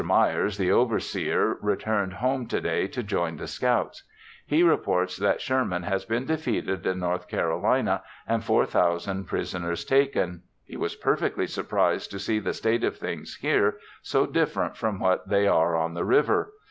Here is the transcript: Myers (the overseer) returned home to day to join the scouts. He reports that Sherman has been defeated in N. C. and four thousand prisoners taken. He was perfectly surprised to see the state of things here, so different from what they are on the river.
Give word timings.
Myers 0.03 0.57
(the 0.57 0.71
overseer) 0.71 1.59
returned 1.61 2.13
home 2.13 2.47
to 2.47 2.59
day 2.59 2.87
to 2.87 3.03
join 3.03 3.37
the 3.37 3.45
scouts. 3.45 4.01
He 4.47 4.63
reports 4.63 5.15
that 5.17 5.41
Sherman 5.41 5.83
has 5.83 6.05
been 6.05 6.25
defeated 6.25 6.87
in 6.87 7.03
N. 7.03 7.19
C. 7.29 7.93
and 8.27 8.43
four 8.43 8.65
thousand 8.65 9.25
prisoners 9.25 9.85
taken. 9.85 10.41
He 10.65 10.75
was 10.75 10.95
perfectly 10.95 11.45
surprised 11.45 12.09
to 12.09 12.17
see 12.19 12.39
the 12.39 12.53
state 12.55 12.83
of 12.83 12.97
things 12.97 13.35
here, 13.35 13.77
so 14.01 14.25
different 14.25 14.75
from 14.75 14.99
what 14.99 15.29
they 15.29 15.47
are 15.47 15.75
on 15.75 15.93
the 15.93 16.03
river. 16.05 16.51